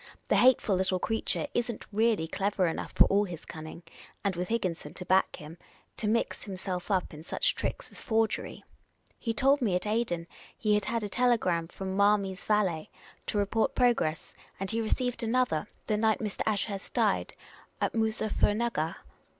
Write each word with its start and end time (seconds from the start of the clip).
The 0.29 0.35
hateful 0.35 0.75
little 0.75 0.97
creature 0.97 1.45
is 1.53 1.71
n't 1.71 1.85
really 1.93 2.27
clever 2.27 2.65
enough, 2.65 2.91
for 2.93 3.03
all 3.05 3.23
his 3.23 3.45
cunning,— 3.45 3.83
and 4.25 4.35
with 4.35 4.47
Higginson 4.47 4.95
to 4.95 5.05
back 5.05 5.35
him,— 5.35 5.59
to 5.97 6.07
mix 6.07 6.41
himself 6.43 6.89
up 6.89 7.13
in 7.13 7.23
such 7.23 7.53
tricks 7.53 7.91
as 7.91 8.01
forgery. 8.01 8.63
He 9.19 9.31
told 9.31 9.61
me 9.61 9.75
at 9.75 9.85
Aden 9.85 10.25
he 10.57 10.73
had 10.73 10.85
had 10.85 11.03
a 11.03 11.07
telegram 11.09 11.67
from' 11.67 11.95
Marmy's 11.95 12.43
valet,' 12.45 12.89
to 13.27 13.37
report 13.37 13.75
progress; 13.75 14.33
and 14.59 14.71
he 14.71 14.81
received 14.81 15.21
another, 15.21 15.67
the 15.85 15.97
night 15.97 16.17
Mr. 16.17 16.41
Ashurst 16.47 16.95
died, 16.95 17.35
at 17.79 17.93
Moozuffernuggar. 17.93 18.95